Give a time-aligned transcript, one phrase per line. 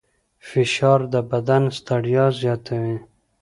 [0.47, 2.97] فشار د بدن ستړیا زیاتوي.